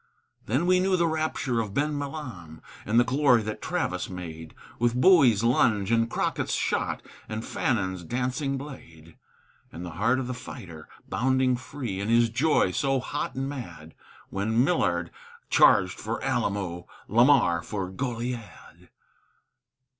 [0.47, 4.99] Then we knew the rapture of Ben Milam, And the glory that Travis made, With
[4.99, 9.15] Bowie's lunge and Crockett's shot, And Fannin's dancing blade;
[9.71, 13.93] And the heart of the fighter, bounding free In his joy so hot and mad
[14.31, 15.11] When Millard
[15.51, 18.89] charged for Alamo, Lamar for Goliad.